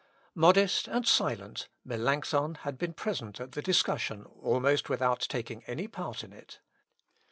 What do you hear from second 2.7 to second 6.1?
been present at the discussion almost without taking any